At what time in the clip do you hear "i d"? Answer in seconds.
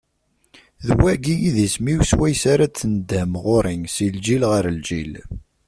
1.47-1.57